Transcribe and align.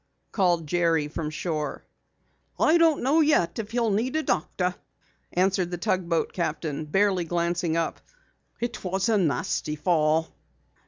called 0.31 0.65
Jerry 0.65 1.07
from 1.07 1.29
shore. 1.29 1.85
"Don't 2.57 3.03
know 3.03 3.21
yet 3.21 3.59
if 3.59 3.69
he'll 3.69 3.91
need 3.91 4.15
a 4.15 4.23
doctor," 4.23 4.73
answered 5.31 5.69
the 5.69 5.77
tugboat 5.77 6.33
captain, 6.33 6.85
barely 6.85 7.23
glancing 7.23 7.77
up. 7.77 8.01
"It 8.59 8.83
was 8.83 9.09
a 9.09 9.19
nasty 9.19 9.75
fall." 9.75 10.33